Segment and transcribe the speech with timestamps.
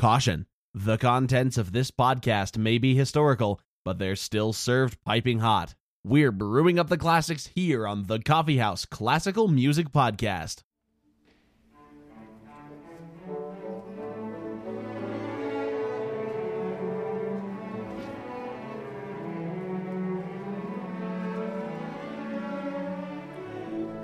[0.00, 5.74] Caution The contents of this podcast may be historical, but they're still served piping hot.
[6.02, 10.62] We're brewing up the classics here on the Coffee House Classical Music Podcast.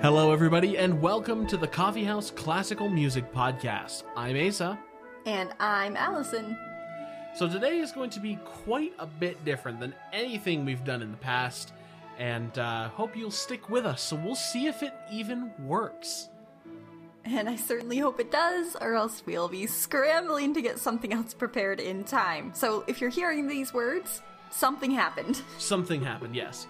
[0.03, 4.03] Hello, everybody, and welcome to the Coffee House Classical Music Podcast.
[4.15, 4.77] I'm Asa.
[5.27, 6.57] And I'm Allison.
[7.35, 11.11] So today is going to be quite a bit different than anything we've done in
[11.11, 11.73] the past,
[12.17, 14.01] and uh, hope you'll stick with us.
[14.01, 16.29] So we'll see if it even works.
[17.25, 21.33] And I certainly hope it does, or else we'll be scrambling to get something else
[21.33, 22.53] prepared in time.
[22.55, 25.41] So if you're hearing these words, something happened.
[25.57, 26.67] Something happened, yes.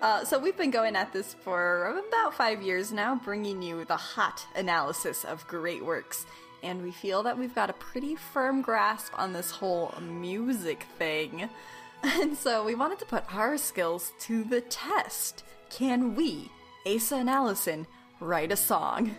[0.00, 3.96] Uh, so we've been going at this for about five years now, bringing you the
[3.96, 6.26] hot analysis of great works.
[6.62, 11.48] And we feel that we've got a pretty firm grasp on this whole music thing.
[12.02, 15.44] And so we wanted to put our skills to the test.
[15.68, 16.50] Can we,
[16.86, 17.86] Asa and Allison,
[18.20, 19.16] write a song?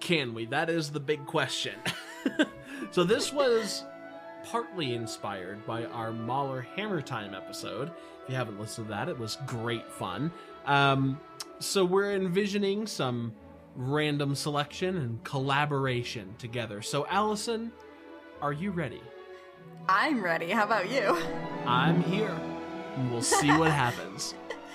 [0.00, 0.46] Can we?
[0.46, 1.74] That is the big question.
[2.90, 3.84] so this was
[4.44, 7.90] partly inspired by our Mahler Hammer Time episode.
[8.22, 10.32] If you haven't listened to that, it was great fun.
[10.64, 11.20] Um,
[11.58, 13.34] so we're envisioning some
[13.74, 16.82] random selection and collaboration together.
[16.82, 17.72] So, Allison,
[18.42, 19.02] are you ready?
[19.88, 20.50] I'm ready.
[20.50, 21.18] How about you?
[21.66, 22.36] I'm here.
[23.10, 24.34] We'll see what happens.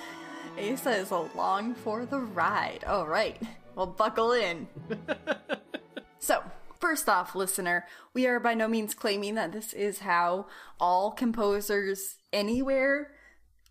[0.59, 2.83] Asa is along for the ride.
[2.85, 3.41] All right.
[3.75, 4.67] Well, buckle in.
[6.19, 6.41] so,
[6.79, 10.45] First off, listener, we are by no means claiming that this is how
[10.79, 13.11] all composers anywhere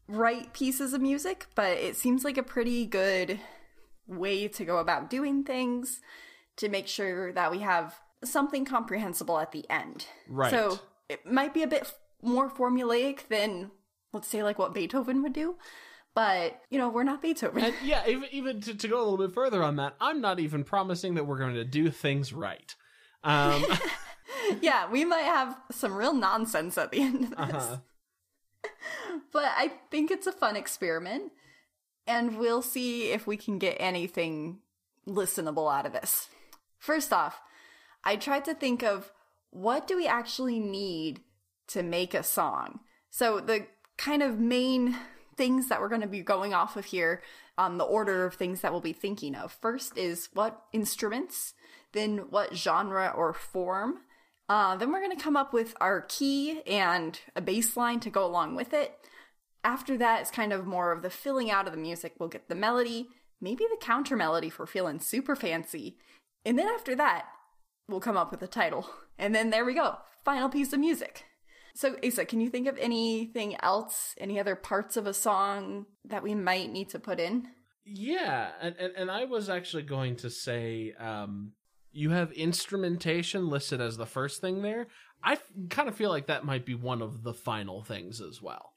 [0.08, 3.38] write pieces of music, but it seems like a pretty good
[4.06, 6.00] way to go about doing things
[6.56, 10.06] to make sure that we have something comprehensible at the end.
[10.28, 10.50] Right.
[10.50, 13.70] So it might be a bit more formulaic than,
[14.12, 15.56] let's say, like what Beethoven would do.
[16.14, 17.64] But, you know, we're not Beethoven.
[17.64, 20.38] And yeah, even, even to, to go a little bit further on that, I'm not
[20.38, 22.74] even promising that we're going to do things right.
[23.24, 23.64] Um,
[24.60, 27.64] yeah, we might have some real nonsense at the end of this.
[27.64, 27.76] Uh-huh.
[29.32, 31.32] but I think it's a fun experiment,
[32.06, 34.58] and we'll see if we can get anything
[35.06, 36.28] listenable out of this.
[36.78, 37.40] First off,
[38.02, 39.10] I tried to think of
[39.50, 41.20] what do we actually need
[41.68, 42.80] to make a song?
[43.10, 43.66] So the
[43.96, 44.96] kind of main
[45.36, 47.22] things that we're going to be going off of here
[47.56, 49.52] on the order of things that we'll be thinking of.
[49.52, 51.54] First is what instruments,
[51.92, 54.00] then what genre or form.
[54.48, 58.10] Uh, then we're going to come up with our key and a bass line to
[58.10, 58.98] go along with it.
[59.64, 62.14] After that, it's kind of more of the filling out of the music.
[62.18, 63.08] We'll get the melody,
[63.40, 65.96] maybe the counter melody for feeling super fancy.
[66.44, 67.26] And then after that,
[67.88, 68.88] we'll come up with a title.
[69.18, 71.24] And then there we go, final piece of music.
[71.76, 76.22] So, Asa, can you think of anything else, any other parts of a song that
[76.22, 77.48] we might need to put in?
[77.84, 81.52] Yeah, and, and, and I was actually going to say um,
[81.90, 84.86] you have instrumentation listed as the first thing there.
[85.22, 88.40] I f- kind of feel like that might be one of the final things as
[88.40, 88.73] well,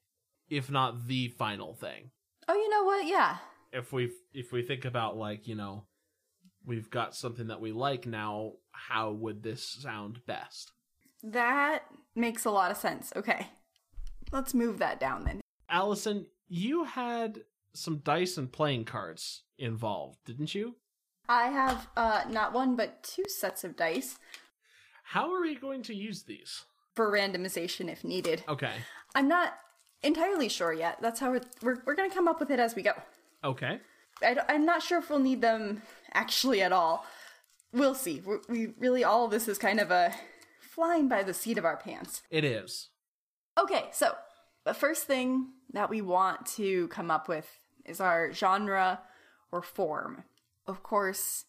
[0.49, 2.11] if not the final thing.
[2.47, 3.05] Oh, you know what?
[3.05, 3.37] Yeah.
[3.71, 5.85] If we if we think about like you know,
[6.65, 8.53] we've got something that we like now.
[8.71, 10.71] How would this sound best?
[11.23, 11.83] That
[12.15, 13.11] makes a lot of sense.
[13.15, 13.47] Okay.
[14.31, 15.41] Let's move that down then.
[15.69, 17.41] Allison, you had
[17.73, 20.75] some dice and playing cards involved, didn't you?
[21.29, 24.17] I have uh not one but two sets of dice.
[25.03, 26.63] How are we going to use these?
[26.95, 28.43] For randomization if needed.
[28.47, 28.73] Okay.
[29.15, 29.53] I'm not
[30.03, 30.97] entirely sure yet.
[31.01, 32.93] That's how we're we're, we're going to come up with it as we go.
[33.43, 33.79] Okay.
[34.21, 35.81] I, am not sure if we'll need them
[36.13, 37.05] actually at all.
[37.71, 38.21] We'll see.
[38.25, 40.13] We're, we really all of this is kind of a
[40.59, 42.21] flying by the seat of our pants.
[42.29, 42.89] It is.
[43.59, 44.15] Okay, so
[44.65, 47.47] the first thing that we want to come up with
[47.85, 49.01] is our genre
[49.51, 50.23] or form.
[50.67, 51.45] Of course,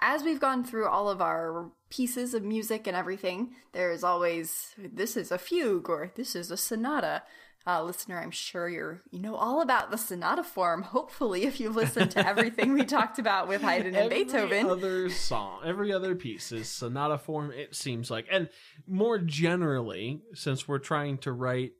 [0.00, 4.74] as we've gone through all of our pieces of music and everything, there is always
[4.76, 7.22] this is a fugue or this is a sonata.
[7.66, 10.82] Uh, listener, I'm sure you're you know all about the sonata form.
[10.82, 15.08] Hopefully, if you've listened to everything we talked about with Haydn and every Beethoven, other
[15.08, 17.50] song, every other piece is sonata form.
[17.52, 18.50] It seems like, and
[18.86, 21.72] more generally, since we're trying to write,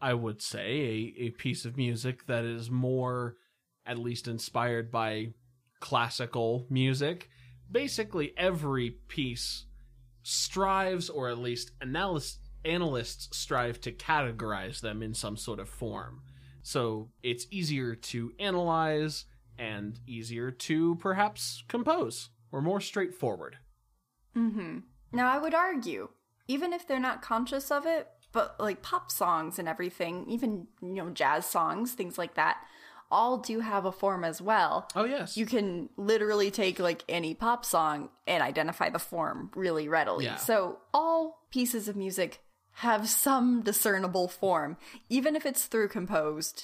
[0.00, 3.36] I would say a, a piece of music that is more,
[3.84, 5.34] at least inspired by
[5.78, 7.28] classical music.
[7.70, 9.66] Basically, every piece
[10.22, 16.22] strives, or at least analysts analysts strive to categorize them in some sort of form.
[16.62, 19.24] So it's easier to analyze
[19.58, 23.58] and easier to perhaps compose, or more straightforward.
[24.36, 24.78] Mm-hmm.
[25.12, 26.08] Now, I would argue,
[26.48, 30.94] even if they're not conscious of it, but like pop songs and everything, even, you
[30.94, 32.58] know, jazz songs, things like that,
[33.10, 34.88] all do have a form as well.
[34.94, 35.36] Oh yes.
[35.36, 40.24] You can literally take like any pop song and identify the form really readily.
[40.24, 40.36] Yeah.
[40.36, 42.40] So, all pieces of music
[42.80, 44.76] have some discernible form,
[45.08, 46.62] even if it's through composed.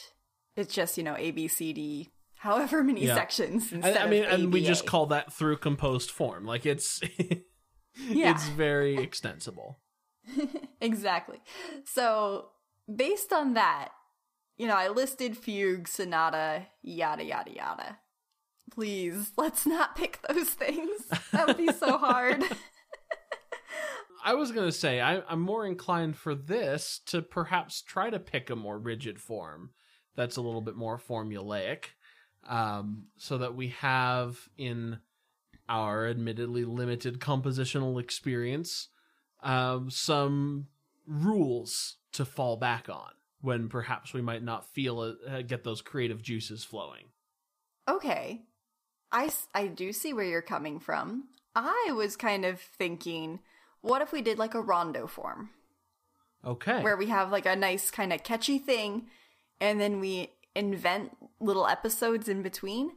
[0.57, 3.15] It's just, you know, A, B, C, D, however many Yeah.
[3.15, 6.45] sections And, instead I mean, of and we just call that through composed form.
[6.45, 7.01] Like it's
[8.09, 8.31] Yeah.
[8.33, 9.81] it's very extensible.
[10.81, 11.41] Exactly.
[11.85, 12.49] So,
[12.95, 13.89] based on that,
[14.57, 17.99] you know, I listed fugue, sonata, yada, yada, yada.
[18.71, 20.91] Please, let's not pick those things.
[21.33, 22.43] That would be so hard.
[24.25, 28.51] I was gonna say I, I'm more inclined for this to perhaps try to pick
[28.51, 29.71] a more rigid form
[30.15, 31.85] that's a little bit more formulaic,
[32.49, 34.99] um, so that we have in
[35.69, 38.89] our admittedly limited compositional experience
[39.43, 40.67] um, some
[41.07, 43.11] rules to fall back on
[43.41, 47.05] when perhaps we might not feel it, uh, get those creative juices flowing.
[47.89, 48.43] okay.
[49.11, 51.25] I, I do see where you're coming from.
[51.55, 53.41] I was kind of thinking,
[53.83, 55.51] what if we did like a rondo form?
[56.45, 56.83] Okay.
[56.83, 59.07] where we have like a nice kind of catchy thing
[59.61, 62.91] and then we invent little episodes in between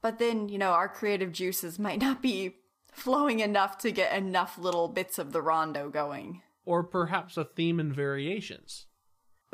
[0.00, 2.56] but then you know our creative juices might not be
[2.90, 7.78] flowing enough to get enough little bits of the rondo going or perhaps a theme
[7.78, 8.86] and variations.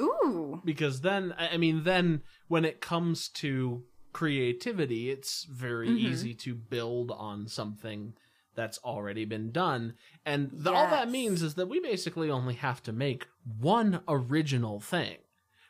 [0.00, 3.82] ooh because then i mean then when it comes to
[4.14, 5.99] creativity it's very Mhm.
[5.99, 8.14] easy to build on something
[8.59, 9.95] that's already been done.
[10.27, 13.29] And the, all that means is that we basically only have to make
[13.59, 15.19] one original thing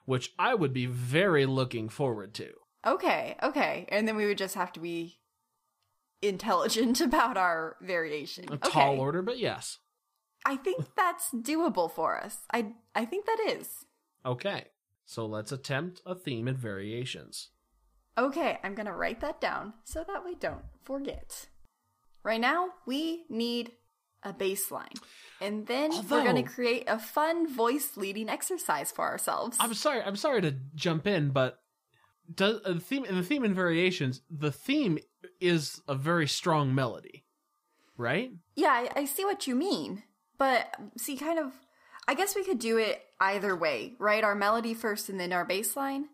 [0.08, 2.49] which i would be very looking forward to.
[2.87, 3.85] Okay okay.
[3.90, 5.19] And then we would just have to be
[6.23, 8.46] intelligent about our variation.
[8.49, 8.70] A okay.
[8.70, 9.79] tall order but yes.
[10.46, 12.38] I think that's doable for us.
[12.50, 13.85] I i think that is.
[14.25, 14.69] Okay.
[15.05, 17.50] So let's attempt a theme and variations.
[18.17, 21.49] Okay, I'm gonna write that down so that we don't forget.
[22.28, 23.72] Right now, we need
[24.22, 24.92] a bass line.
[25.40, 29.56] And then we're gonna create a fun voice leading exercise for ourselves.
[29.60, 31.60] i'm sorry i'm sorry to jump in but
[32.34, 34.98] does uh, the theme in the theme and variations the theme
[35.40, 37.25] is a very strong melody
[37.96, 40.02] right yeah, I, I see what you mean.
[40.36, 41.52] But see, kind of,
[42.08, 44.25] I guess we could do it either way, right?
[44.25, 46.06] Our melody first and then our bass line.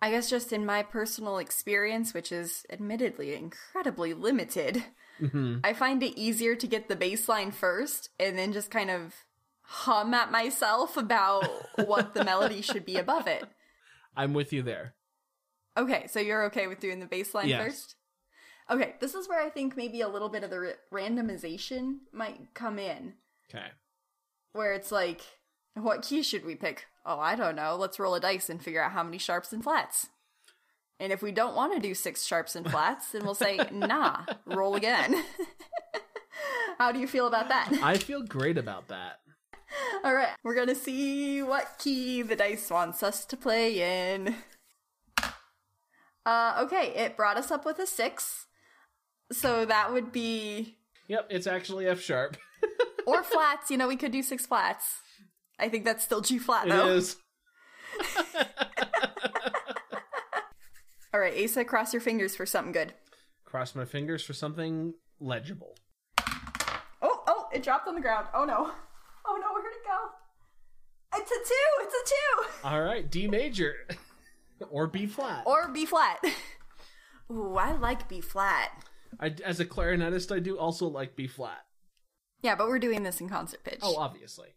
[0.00, 4.84] I guess just in my personal experience, which is admittedly incredibly limited,
[5.20, 8.90] hmm I find it easier to get the bass line first and then just kind
[8.90, 9.14] of
[9.62, 11.44] hum at myself about
[11.86, 13.44] what the melody should be above it.
[14.16, 14.94] i'm with you there
[15.76, 17.62] Okay, so you're okay with doing the bass line Yes.
[17.62, 17.94] first?
[18.68, 22.52] Okay, this is where I think maybe a little bit of the ra- randomization might
[22.54, 23.14] come in,
[23.48, 23.68] okay
[24.52, 25.20] where it's like,
[25.74, 26.86] what key should we pick?
[27.06, 27.76] Oh, I don't know.
[27.76, 30.08] Let's roll a dice and figure out how many sharps and flats.
[31.00, 34.24] And if we don't want to do six sharps and flats, then we'll say, nah,
[34.46, 35.24] roll again.
[36.78, 37.70] how do you feel about that?
[37.82, 39.18] i feel great about that
[40.04, 44.34] All right, we're gonna see what key the dice wants us to play in.
[46.26, 48.46] Uh, okay, it brought us up with a six,
[49.30, 50.76] so that would be
[51.06, 52.36] yep it's actually f sharp
[53.06, 53.70] or flats.
[53.70, 55.00] You know, we could do six flats.
[55.58, 56.88] I think that's still G flat though.
[56.88, 57.16] is.
[61.12, 62.94] All right, Asa, cross your fingers for something good.
[63.44, 65.74] cross my fingers for something legible
[67.02, 68.26] Oh, oh, it dropped on the ground.
[68.34, 68.70] Oh no,
[69.26, 71.18] oh no, where'd it go?
[71.18, 71.84] It's a two.
[71.84, 72.68] It's a two.
[72.68, 73.74] all right d major
[74.70, 76.22] or b flat Or B flat.
[77.32, 78.70] Ooh, I like B flat.
[79.18, 81.64] I, as a clarinetist i do also like b flat
[82.42, 83.80] Yeah, but we're doing this in concert pitch.
[83.82, 84.54] oh obviously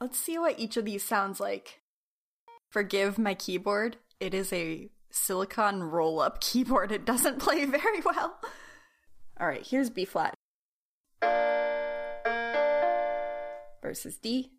[0.00, 1.80] Let's see what each of these sounds like.
[2.70, 3.96] Forgive my keyboard.
[4.20, 6.92] It is a silicon roll up keyboard.
[6.92, 8.38] It doesn't play very well.
[9.38, 10.34] All right, here's B flat.
[13.82, 14.50] Versus D.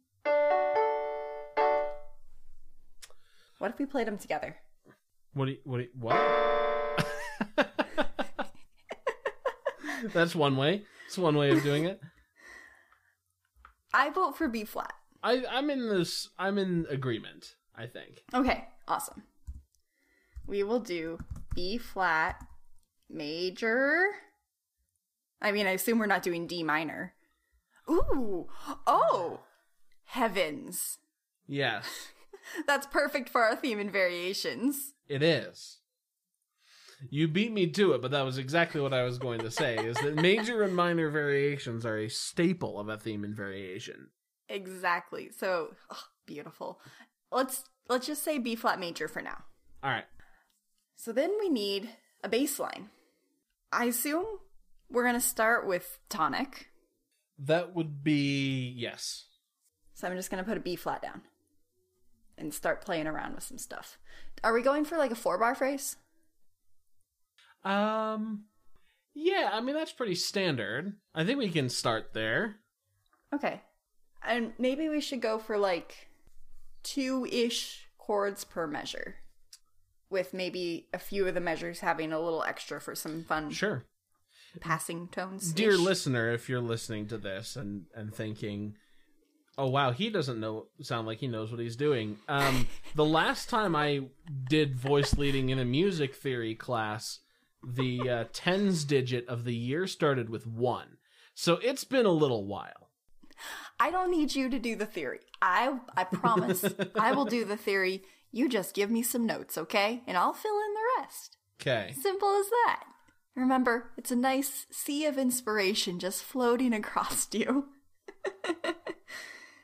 [3.60, 4.58] What if we played them together?
[5.34, 6.16] what do you, what do you, what
[10.14, 12.00] that's one way it's one way of doing it
[13.94, 14.94] I vote for B flat.
[15.24, 16.30] I, I'm in this.
[16.38, 17.56] I'm in agreement.
[17.76, 18.24] I think.
[18.34, 19.24] Okay, awesome.
[20.48, 21.20] We will do
[21.54, 22.44] B flat
[23.10, 24.06] major.
[25.42, 27.14] I mean, I assume we're not doing D minor.
[27.90, 28.48] Ooh,
[28.86, 29.42] oh,
[30.06, 30.98] heavens.
[31.48, 32.10] Yes,
[32.68, 34.94] That's perfect for our theme and variations.
[35.08, 35.78] it is.
[37.12, 39.76] You beat me to it, but that was exactly what I was going to say.
[39.76, 44.08] Is that major and minor variations are a staple of a theme and variation.
[44.50, 45.30] Exactly.
[45.30, 46.82] So oh, beautiful.
[47.32, 49.44] Let's let's just say B flat major for now.
[49.84, 50.06] All right.
[50.98, 51.90] So then we need
[52.24, 52.90] a bass line.
[53.72, 54.26] I assume
[54.90, 56.70] we're gonna start with tonic.
[57.40, 59.26] That would be yes.
[59.94, 61.22] So I'm just gonna put a B flat down
[62.38, 63.98] and start playing around with some stuff.
[64.44, 65.98] Are we going for like a four bar phrase?
[67.64, 68.46] Um,
[69.14, 69.52] yeah.
[69.54, 70.94] I mean that's pretty standard.
[71.14, 72.58] I think we can start there.
[73.34, 73.62] Okay,
[74.26, 76.10] and maybe we should go for like
[76.82, 79.16] two ish chords per measure,
[80.10, 83.84] with maybe a few of the measures having a little extra for some fun Sure.
[84.60, 85.52] passing tones.
[85.52, 88.76] Dear listener, if you're listening to this and and thinking,
[89.58, 93.50] "Oh wow, he doesn't know sound like he knows what he's doing." Um, the last
[93.50, 94.08] time I
[94.50, 97.20] did voice leading in a music theory class,
[97.64, 100.98] the uh, tens digit of the year started with one,
[101.36, 102.90] so it's been a little while.
[103.80, 105.20] I don't need you to do the theory.
[105.42, 108.04] I I promise I will do the theory.
[108.38, 110.04] You just give me some notes, okay?
[110.06, 111.38] And I'll fill in the rest.
[111.60, 111.96] Okay.
[112.00, 112.84] Simple as that.
[113.36, 117.70] Remember, it's a nice sea of inspiration just floating across you.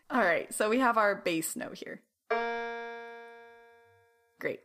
[0.09, 2.01] All right, so we have our bass note here.
[4.39, 4.61] Great.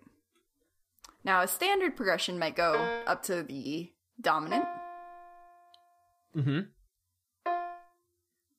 [1.22, 2.72] Now, a standard progression might go
[3.06, 4.64] up to the dominant,
[6.36, 6.60] Mm-hmm.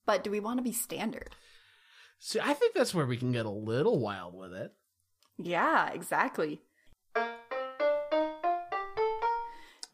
[0.05, 1.29] but do we want to be standard?
[2.19, 4.73] See, I think that's where we can get a little wild with it.
[5.41, 6.61] Yeah, exactly.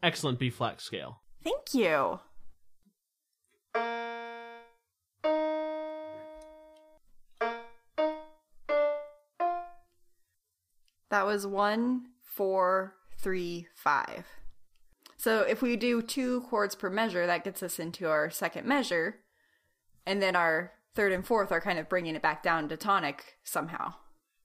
[0.01, 1.21] Excellent B flat scale.
[1.43, 2.19] Thank you.
[11.11, 14.25] That was one, four, three, five.
[15.17, 19.19] So if we do two chords per measure, that gets us into our second measure.
[20.05, 23.37] And then our third and fourth are kind of bringing it back down to tonic
[23.43, 23.93] somehow.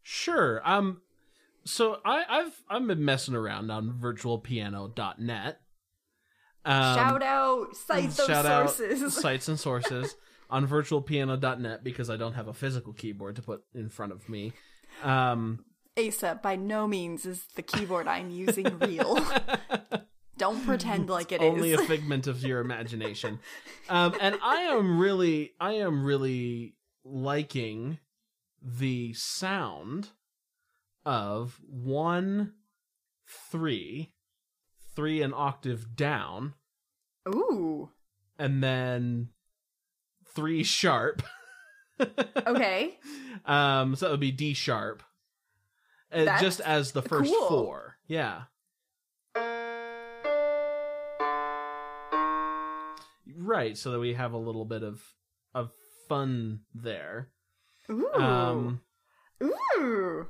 [0.02, 0.60] Sure.
[0.64, 1.02] Um
[1.64, 5.60] so I, I've I've been messing around on virtualpiano.net.
[6.62, 9.14] Um, Shout out, shout out sources.
[9.20, 10.14] sites and sources
[10.50, 14.52] on virtualpiano.net because I don't have a physical keyboard to put in front of me.
[15.02, 15.64] Um
[15.98, 19.18] Asa, by no means is the keyboard I'm using real.
[20.38, 21.52] Don't pretend like it is.
[21.52, 23.38] only a figment of your imagination.
[23.88, 27.98] Um and I am really I am really liking
[28.62, 30.10] the sound
[31.04, 32.52] of one
[33.50, 34.12] three
[34.94, 36.54] three an octave down
[37.28, 37.90] Ooh.
[38.38, 39.28] and then
[40.34, 41.22] three sharp.
[42.46, 42.98] Okay.
[43.44, 45.02] um, so that would be D sharp,
[46.10, 47.46] uh, just as the first cool.
[47.46, 47.96] four.
[48.06, 48.44] Yeah.
[53.36, 55.02] Right, so that we have a little bit of
[55.54, 55.72] of
[56.08, 57.28] fun there.
[57.90, 58.14] Ooh.
[58.14, 58.80] Um,
[59.42, 60.26] Ooh.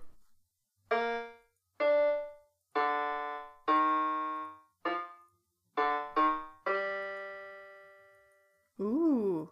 [8.81, 9.51] Ooh.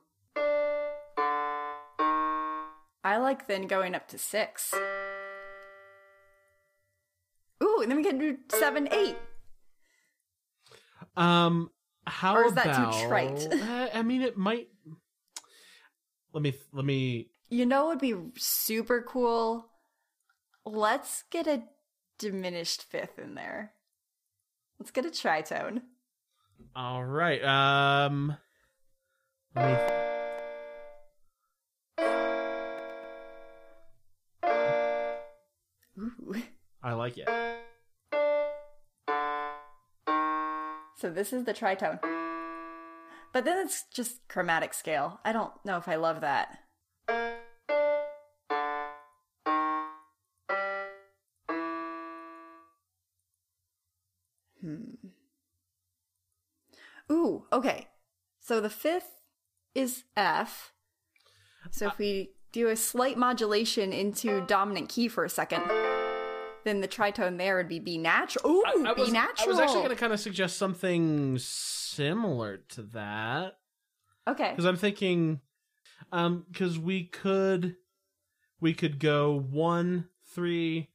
[3.05, 4.73] I like then going up to six.
[7.63, 9.17] Ooh, and then we can do seven, eight.
[11.17, 11.71] um,
[12.07, 13.47] how Or is that too trite?
[13.53, 14.69] Uh, I mean, it might.
[16.33, 19.71] Let me let me You know what would be super cool?
[20.67, 21.63] Let's get a
[22.19, 23.73] diminished fifth in there.
[24.79, 25.81] Let's get a tritone.
[26.77, 27.43] All right.
[27.43, 28.37] Um.
[29.57, 29.79] Let me.
[35.99, 36.43] Ooh.
[36.83, 37.29] I like it.
[40.97, 41.99] So this is the tritone.
[43.33, 45.21] But then it's just chromatic scale.
[45.25, 46.59] I don't know if I love that.
[47.09, 47.15] Hmm.
[57.11, 57.89] Ooh, okay.
[58.41, 59.23] So the fifth
[59.75, 60.73] is F.
[61.71, 65.63] So if we do a slight modulation into dominant key for a second,
[66.65, 68.51] then the tritone there would be B natural.
[68.51, 69.49] Ooh, I, I B was, natural.
[69.49, 73.59] I was actually going to kind of suggest something similar to that
[74.27, 74.51] Okay.
[74.51, 75.41] because I'm thinking,
[76.13, 77.77] um, because we could,
[78.61, 80.91] we could go one three,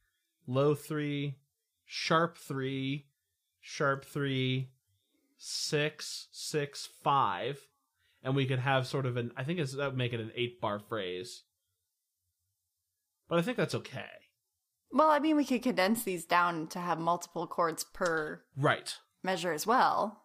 [0.47, 1.35] low three,
[1.85, 3.07] sharp three,
[3.59, 4.69] sharp three,
[5.37, 7.59] six six five,
[8.23, 9.31] and we could have sort of an.
[9.37, 11.43] I think it's that would make it an eight bar phrase.
[13.29, 14.05] But I think that's okay.
[14.91, 18.95] Well, I mean, we could condense these down to have multiple chords per Right.
[19.23, 20.21] measure as well.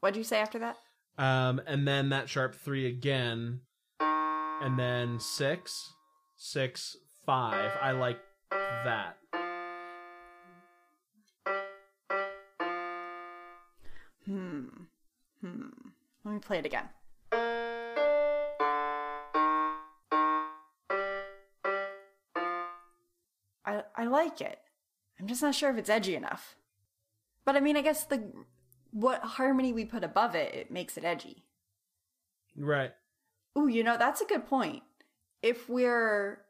[0.00, 0.76] What'd you say after that?
[1.18, 3.60] Um, and then that sharp three again,
[4.00, 5.92] and then six,
[6.36, 7.72] six, five.
[7.80, 9.16] I like that.
[14.24, 14.64] Hmm.
[15.40, 15.68] Hmm.
[16.24, 16.88] Let me play it again.
[23.64, 24.58] I I like it.
[25.18, 26.56] I'm just not sure if it's edgy enough.
[27.44, 28.32] But I mean, I guess the
[28.92, 31.44] what harmony we put above it, it makes it edgy.
[32.56, 32.92] Right.
[33.58, 34.82] Ooh, you know, that's a good point.
[35.42, 36.42] If we're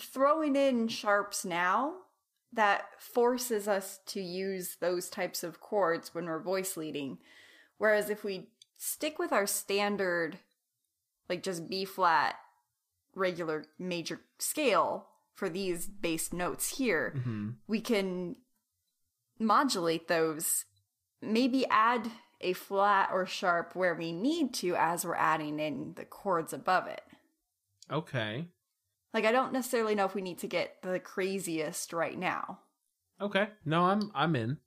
[0.00, 1.94] throwing in sharps now,
[2.52, 7.18] that forces us to use those types of chords when we're voice leading.
[7.78, 10.38] Whereas if we stick with our standard,
[11.28, 12.36] like just B flat,
[13.14, 18.36] regular major scale for these bass notes here, hmm we can
[19.38, 20.64] modulate those,
[21.22, 22.10] maybe add
[22.40, 26.86] a flat or sharp where we need to as we're adding in the chords above
[26.88, 27.02] it.
[27.90, 28.48] Okay.
[29.14, 32.58] Like I don't necessarily know if we need to get the craziest right now.
[33.20, 33.48] Okay.
[33.64, 34.58] No, I'm I'm in.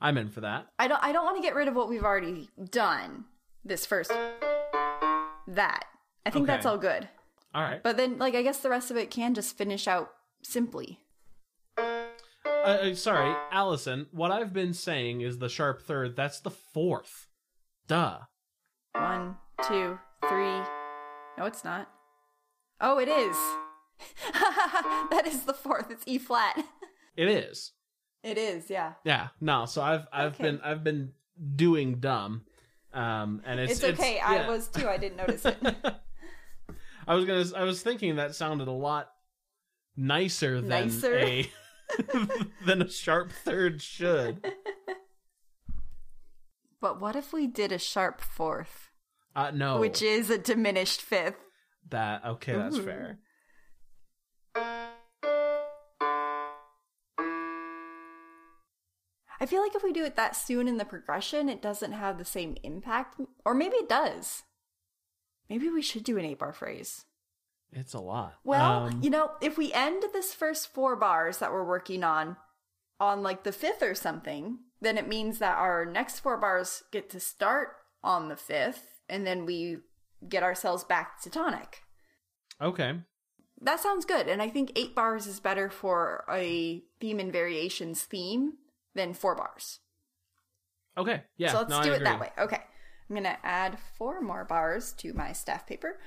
[0.00, 0.68] I'm in for that.
[0.78, 3.24] I don't I don't want to get rid of what we've already done
[3.64, 4.12] this first
[5.48, 5.84] that.
[6.24, 7.08] I think that's all good.
[7.54, 7.82] All right.
[7.82, 10.10] But then like I guess the rest of it can just finish out
[10.42, 11.00] simply.
[12.66, 14.06] Uh, uh, sorry, Allison.
[14.10, 16.16] What I've been saying is the sharp third.
[16.16, 17.28] That's the fourth.
[17.86, 18.18] Duh.
[18.92, 19.36] One,
[19.68, 20.60] two, three.
[21.38, 21.88] No, it's not.
[22.80, 23.36] Oh, it is.
[25.10, 25.90] that is the fourth.
[25.90, 26.62] It's E flat.
[27.16, 27.72] It is.
[28.22, 28.92] It is, yeah.
[29.02, 29.28] Yeah.
[29.40, 29.64] No.
[29.64, 30.42] So I've I've Okay.
[30.42, 31.12] been I've been
[31.54, 32.42] doing dumb.
[32.92, 34.18] Um, and it's It's, okay.
[34.20, 34.48] I yeah.
[34.50, 34.86] was too.
[34.86, 35.56] I didn't notice it.
[37.08, 37.44] I was gonna.
[37.56, 39.08] I was thinking that sounded a lot
[39.96, 41.16] nicer than Nicer?
[41.16, 41.50] a
[42.66, 44.44] than a sharp third should.
[46.80, 48.90] but what if we did a sharp fourth,
[49.34, 51.36] Uh, no, which is a diminished fifth?
[51.88, 52.52] that okay.
[52.54, 52.84] That's Ooh.
[52.84, 53.18] fair.
[59.38, 62.18] I feel like if we do it that soon in the progression, it doesn't have
[62.18, 63.20] the same impact.
[63.44, 64.44] Or maybe it does.
[65.50, 67.04] Maybe we should do an eight bar phrase.
[67.72, 68.34] It's a lot.
[68.44, 72.36] Well, Um, you know, if we end this first four bars that we're working on
[72.98, 77.10] on like the fifth or something, then it means that our next four bars get
[77.10, 79.78] to start on the fifth, and then we
[80.28, 81.82] get ourselves back to tonic.
[82.60, 83.00] okay.
[83.62, 88.02] That sounds good, and I think eight bars is better for a theme and variations
[88.02, 88.52] theme
[88.94, 89.80] than four bars.
[90.98, 91.22] Okay.
[91.38, 91.52] Yeah.
[91.52, 92.04] so let's no, I do it agree.
[92.04, 92.30] that way.
[92.38, 92.60] Okay.
[93.08, 95.98] I'm going to add four more bars to my staff paper.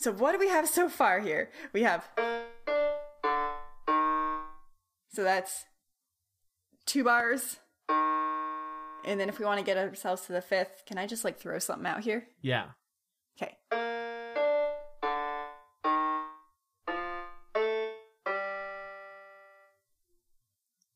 [0.00, 1.50] So what do we have so far here?
[1.74, 2.08] We have.
[5.12, 5.66] So that's
[6.86, 7.58] two bars.
[9.04, 11.38] And then if we want to get ourselves to the fifth, can I just like
[11.38, 12.28] throw something out here?
[12.40, 12.68] Yeah.
[13.36, 13.58] Okay.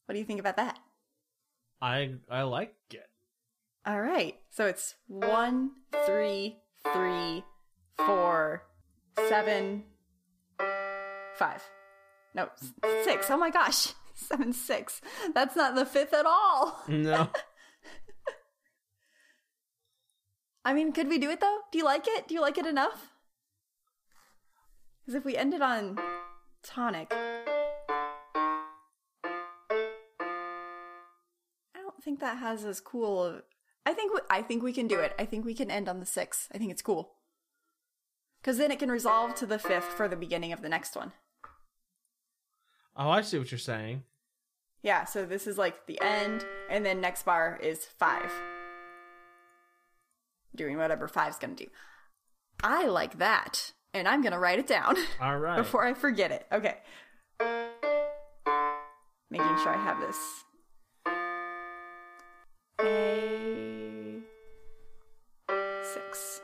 [0.07, 0.79] What do you think about that?
[1.83, 3.11] I I like it.
[3.85, 4.37] All right.
[4.51, 5.73] So it's one,
[6.07, 6.57] three,
[6.95, 7.45] three,
[7.99, 8.63] four,
[9.29, 9.85] seven,
[11.37, 11.63] five.
[12.35, 12.49] No,
[13.05, 13.31] six.
[13.31, 13.93] Oh my gosh.
[14.17, 15.01] Seven, six.
[15.35, 16.85] That's not the fifth at all.
[16.87, 17.29] No.
[20.65, 21.59] I mean, could we do it though?
[21.73, 22.29] Do you like it?
[22.29, 23.11] Do you like it enough?
[25.01, 25.99] Because if we ended on
[26.63, 27.43] tonic, I
[31.75, 33.25] don't think that has as cool.
[33.25, 33.43] Of,
[33.85, 35.13] I think we, I think we can do it.
[35.19, 36.49] I think we can end on the six.
[36.55, 37.17] I think it's cool.
[38.45, 41.13] Because then it can resolve to the fifth for the beginning of the next one.
[42.95, 44.03] oh, I see what you're saying.
[44.83, 48.31] Yeah, so this is like the end, and then next bar is five.
[50.55, 51.69] Doing whatever five's gonna do.
[52.63, 55.57] I like that, and I'm gonna write it down All right.
[55.57, 56.47] before I forget it.
[56.53, 56.77] Okay.
[59.31, 60.45] Making sure I have this.
[62.83, 64.21] A
[65.95, 66.43] six.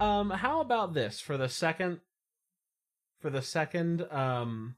[0.00, 2.00] Um, how about this for the second?
[3.20, 4.76] For the second, um,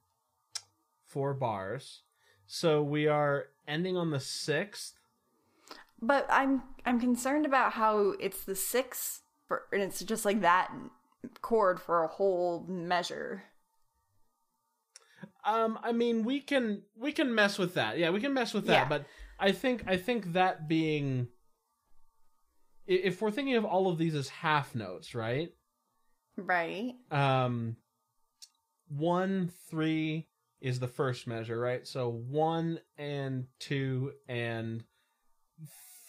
[1.06, 2.02] four bars.
[2.46, 4.94] So we are ending on the sixth.
[6.00, 10.72] But I'm I'm concerned about how it's the sixth for, and it's just like that
[11.40, 13.44] chord for a whole measure.
[15.44, 17.98] Um, I mean, we can we can mess with that.
[17.98, 18.72] Yeah, we can mess with that.
[18.72, 18.88] Yeah.
[18.88, 19.06] But
[19.38, 21.28] I think I think that being,
[22.88, 25.50] if we're thinking of all of these as half notes, right?
[26.36, 26.94] Right.
[27.10, 27.76] Um,
[28.88, 30.26] one, three
[30.60, 31.86] is the first measure, right?
[31.86, 34.82] So one and two and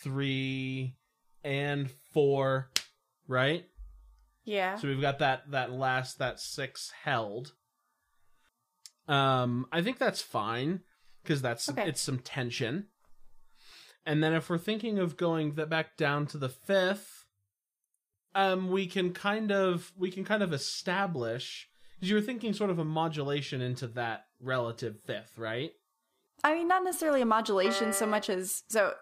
[0.01, 0.95] three
[1.43, 2.69] and four,
[3.27, 3.65] right?
[4.45, 4.77] Yeah.
[4.77, 7.53] So we've got that that last that six held.
[9.07, 10.81] Um, I think that's fine
[11.23, 11.87] because that's Okay.
[11.87, 12.87] it's some tension.
[14.09, 17.25] And then if we're thinking of going that back down to the fifth,
[18.33, 22.71] um, we can kind of we can kind of establish because you were thinking sort
[22.71, 25.73] of a modulation into that relative fifth, right?
[26.43, 28.95] I mean, not necessarily a modulation so much as so.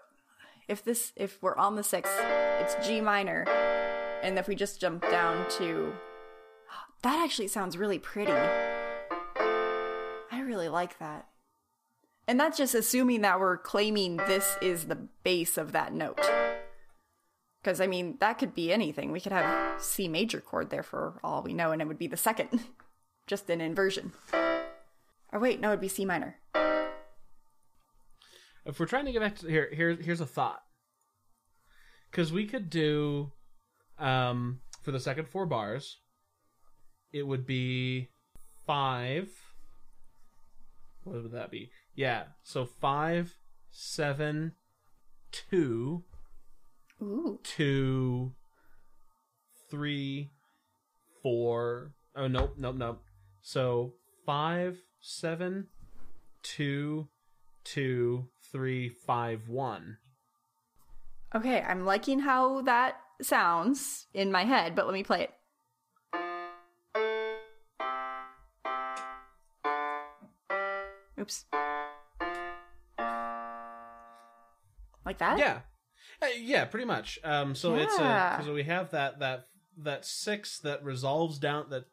[0.67, 2.11] If this, if we're on the sixth,
[2.59, 3.47] it's G minor,
[4.21, 5.93] and if we just jump down to,
[7.03, 8.33] that actually sounds really pretty.
[8.33, 11.27] I really like that,
[12.27, 16.19] and that's just assuming that we're claiming this is the bass of that note.
[17.61, 19.11] Because I mean, that could be anything.
[19.11, 22.07] We could have C major chord there for all we know, and it would be
[22.07, 22.59] the second,
[23.27, 24.11] just an inversion.
[25.31, 26.37] Or wait, no, it'd be C minor.
[28.65, 30.61] if we're trying to get back to here, here here's a thought.
[32.11, 33.31] Because we could do,
[33.99, 35.97] um, for the second four bars,
[37.11, 38.09] it would be
[38.65, 39.29] five.
[41.03, 41.71] What would that be?
[41.97, 43.35] Yeah, so five,
[43.71, 44.51] seven,
[45.31, 46.03] two,
[47.01, 47.39] Ooh.
[47.41, 48.33] two,
[49.71, 50.29] three,
[51.23, 51.95] four.
[52.15, 53.03] Oh nope, nope, nope.
[53.41, 53.93] So
[54.27, 55.69] five, seven,
[56.43, 57.07] two,
[57.63, 59.97] two, three, five, one.
[61.33, 65.33] Okay, I'm liking how that sounds in my head, but let me play it.
[71.19, 71.45] Oops.
[75.07, 75.39] Like that?
[75.39, 75.61] Yeah,
[76.21, 77.17] Uh, yeah, pretty much.
[77.23, 78.37] Um, so it's a Yeah.
[78.37, 81.85] because we have that that that six that resolves down that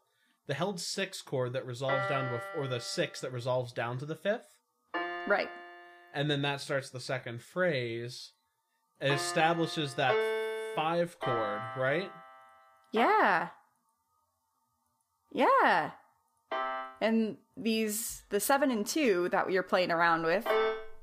[0.46, 3.98] the held six chord that resolves down to a, or the six that resolves down
[3.98, 4.59] to the fifth,
[5.27, 5.48] Right.
[6.12, 8.33] and then that starts the second phrase.
[9.00, 10.14] It establishes that
[10.74, 12.11] five chord, right?
[12.92, 13.50] Yeah.
[15.33, 15.90] Yeah.
[17.00, 20.46] And these, the seven and two that you're playing around with,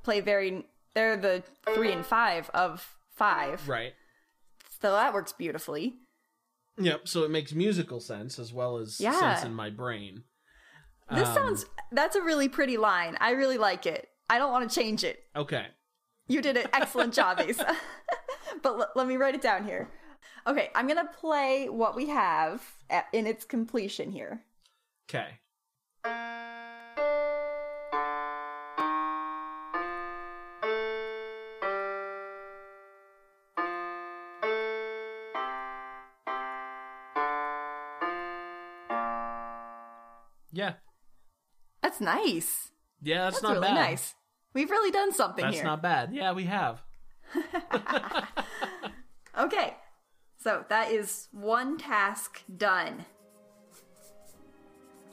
[0.03, 3.67] play very, they're the three and five of five.
[3.67, 3.93] Right.
[4.81, 5.95] So that works beautifully.
[6.77, 7.07] Yep.
[7.07, 9.17] So it makes musical sense as well as Yeah.
[9.19, 10.23] sense in my brain.
[11.11, 13.17] This Um, sounds, that's a really pretty line.
[13.19, 14.07] I really like it.
[14.29, 15.23] I don't want to change it.
[15.35, 15.67] okay.
[16.27, 17.75] You did an excellent job, Asa.
[18.63, 19.89] but l- let me write it down here.
[20.47, 24.45] Okay, I'm going to play what we have at, in its completion here.
[25.09, 25.39] Okay.
[41.81, 42.71] That's nice.
[43.01, 43.73] Yeah, that's, That's not really bad.
[43.75, 44.13] nice.
[44.53, 45.51] We've really done something here.
[45.51, 45.65] That's here.
[45.65, 46.13] not bad.
[46.13, 46.81] Yeah, we have.
[49.37, 49.75] Okay,
[50.37, 53.05] so that is one task done.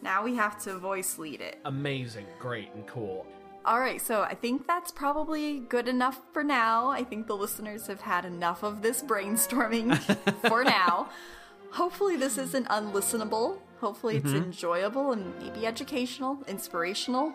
[0.02, 1.58] Now we have to voice lead it.
[1.64, 3.26] Amazing, great, and cool.
[3.64, 6.88] All right, so I think that's probably good enough for now.
[6.88, 9.96] I think the listeners have had enough of this brainstorming
[10.48, 11.10] for now.
[11.72, 13.58] Hopefully, this isn't unlistenable.
[13.80, 14.44] Hopefully, it's Mm-hmm.
[14.44, 17.32] enjoyable and maybe educational, inspirational.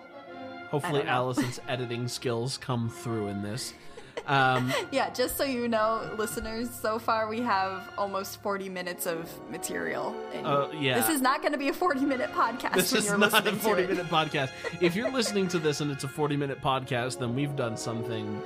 [0.69, 1.03] Hopefully.
[1.03, 3.73] Allison's editing skills come through in this.
[4.27, 9.27] Um, Yeah, just so you know, listeners, so far we have almost 40 minutes of
[9.49, 10.15] material.
[10.45, 10.97] Uh, yeah.
[10.99, 13.33] This is not going to be a 40 minute podcast this when is you're not
[13.33, 13.89] a listening to 40 it.
[13.89, 14.51] minute podcast.
[14.81, 18.41] If you're listening to this and it's a 40 minute podcast, then we've done something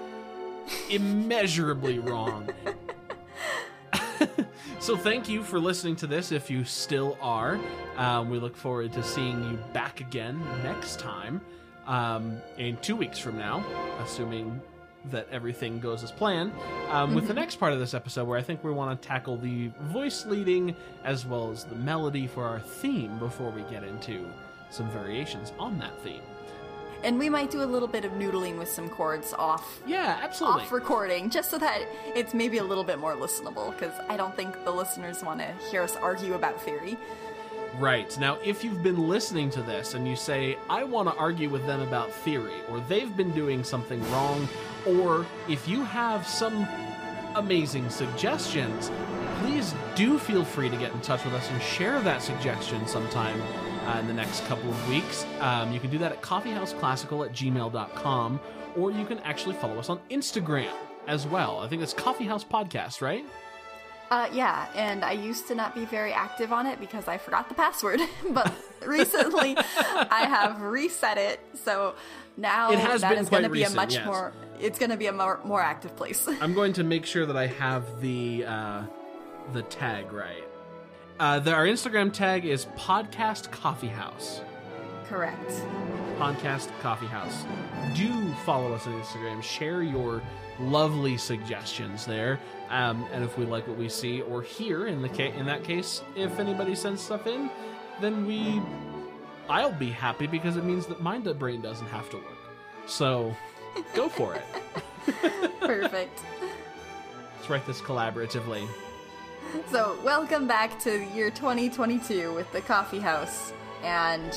[0.90, 2.50] immeasurably wrong.
[4.80, 7.60] so, thank you for listening to this if you still are.
[7.98, 11.42] Um, we look forward to seeing you back again next time
[11.86, 13.66] um, in two weeks from now,
[14.04, 14.62] assuming
[15.06, 16.52] that everything goes as planned,
[16.90, 19.38] um, with the next part of this episode where I think we want to tackle
[19.38, 24.28] the voice leading as well as the melody for our theme before we get into
[24.70, 26.22] some variations on that theme.
[27.04, 30.64] And we might do a little bit of noodling with some chords off Yeah, absolutely.
[30.64, 31.82] off recording just so that
[32.16, 35.52] it's maybe a little bit more listenable because I don't think the listeners want to
[35.70, 36.98] hear us argue about theory.
[37.78, 38.18] Right.
[38.20, 41.66] Now, if you've been listening to this and you say, I want to argue with
[41.68, 44.48] them about theory, or they've been doing something wrong,
[44.88, 46.68] or if you have some
[47.36, 48.90] amazing suggestions,
[49.42, 53.40] please do feel free to get in touch with us and share that suggestion sometime
[53.88, 55.26] uh, in the next couple of weeks.
[55.40, 58.40] Um, you can do that at coffeehouseclassical at gmail.com,
[58.76, 60.72] or you can actually follow us on Instagram
[61.08, 61.60] as well.
[61.60, 63.26] I think it's Coffeehouse Podcast, right?
[64.10, 67.50] Uh, yeah, and I used to not be very active on it because I forgot
[67.50, 68.00] the password,
[68.32, 68.54] but
[68.86, 71.96] recently I have reset it, so
[72.38, 74.06] now It has that been is going to be a much yes.
[74.06, 74.32] more.
[74.62, 76.28] It's going to be a more, more active place.
[76.42, 78.84] I'm going to make sure that I have the uh,
[79.54, 80.47] the tag right.
[81.20, 84.42] Uh, the, our Instagram tag is podcast coffee house.
[85.08, 85.52] Correct.
[86.20, 87.44] Podcast coffee house.
[87.96, 89.42] Do follow us on Instagram.
[89.42, 90.22] Share your
[90.60, 92.40] lovely suggestions there.
[92.70, 95.64] Um, and if we like what we see or hear, in the ca- in that
[95.64, 97.50] case, if anybody sends stuff in,
[98.00, 98.62] then we,
[99.50, 102.26] I'll be happy because it means that my brain doesn't have to work.
[102.86, 103.36] So,
[103.96, 104.44] go for it.
[105.62, 106.20] Perfect.
[107.38, 108.68] Let's write this collaboratively.
[109.72, 113.52] So, welcome back to the year 2022 with the Coffee House,
[113.84, 114.36] and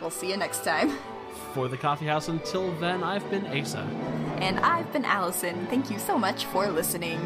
[0.00, 0.96] we'll see you next time.
[1.54, 2.28] For the coffee house.
[2.28, 3.80] Until then, I've been Asa.
[4.40, 5.66] And I've been Allison.
[5.66, 7.18] Thank you so much for listening.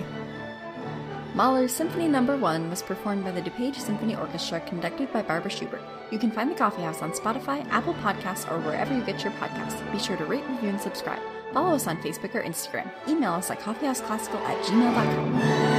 [1.35, 5.83] Mahler's Symphony Number 1 was performed by the DuPage Symphony Orchestra conducted by Barbara Schubert.
[6.11, 9.33] You can find The Coffee House on Spotify, Apple Podcasts, or wherever you get your
[9.35, 9.93] podcasts.
[9.93, 11.21] Be sure to rate, review, and subscribe.
[11.53, 12.91] Follow us on Facebook or Instagram.
[13.07, 15.74] Email us at coffeehouseclassical at gmail.com.